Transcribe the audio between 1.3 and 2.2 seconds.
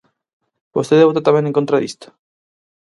en contra disto?